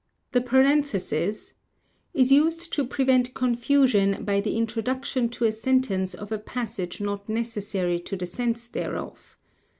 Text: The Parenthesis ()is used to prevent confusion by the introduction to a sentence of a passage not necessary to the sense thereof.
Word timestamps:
The 0.31 0.41
Parenthesis 0.41 1.53
()is 2.15 2.31
used 2.31 2.73
to 2.73 2.83
prevent 2.87 3.35
confusion 3.35 4.23
by 4.25 4.41
the 4.41 4.57
introduction 4.57 5.29
to 5.29 5.45
a 5.45 5.51
sentence 5.51 6.15
of 6.15 6.31
a 6.31 6.39
passage 6.39 6.99
not 6.99 7.29
necessary 7.29 7.99
to 7.99 8.15
the 8.15 8.25
sense 8.25 8.65
thereof. 8.65 9.37